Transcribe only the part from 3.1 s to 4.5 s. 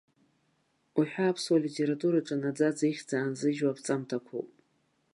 аанзыжьуа аԥҵамҭақәоуп.